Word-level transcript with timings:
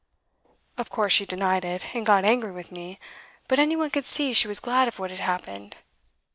'Of 0.79 0.89
course 0.89 1.13
she 1.13 1.27
denied 1.27 1.63
it, 1.63 1.93
and 1.93 2.03
got 2.03 2.25
angry 2.25 2.49
with 2.51 2.71
me; 2.71 2.97
but 3.47 3.59
any 3.59 3.75
one 3.75 3.91
could 3.91 4.03
see 4.05 4.33
she 4.33 4.47
was 4.47 4.59
glad 4.59 4.87
of 4.87 4.97
what 4.97 5.11
had 5.11 5.19
happened. 5.19 5.75